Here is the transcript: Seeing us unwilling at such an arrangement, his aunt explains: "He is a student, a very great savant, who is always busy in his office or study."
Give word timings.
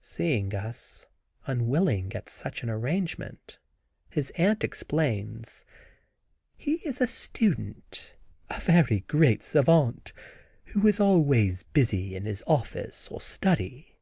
Seeing 0.00 0.54
us 0.54 1.06
unwilling 1.46 2.14
at 2.16 2.30
such 2.30 2.62
an 2.62 2.70
arrangement, 2.70 3.58
his 4.08 4.30
aunt 4.38 4.64
explains: 4.64 5.66
"He 6.56 6.76
is 6.88 7.02
a 7.02 7.06
student, 7.06 8.14
a 8.48 8.60
very 8.60 9.00
great 9.00 9.42
savant, 9.42 10.14
who 10.68 10.86
is 10.86 11.00
always 11.00 11.64
busy 11.64 12.16
in 12.16 12.24
his 12.24 12.42
office 12.46 13.08
or 13.10 13.20
study." 13.20 13.96